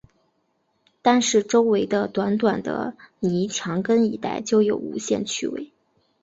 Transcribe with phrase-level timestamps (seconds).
[1.03, 5.71] 单是周围的短短的泥墙根一带，就有无限趣味